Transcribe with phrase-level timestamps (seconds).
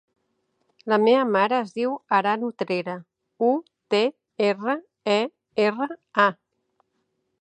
[0.93, 2.95] La meva mare es diu Aran Utrera:
[3.49, 3.51] u,
[3.95, 4.01] te,
[4.49, 4.77] erra,
[5.17, 5.19] e,
[5.69, 5.91] erra,
[6.27, 6.27] a.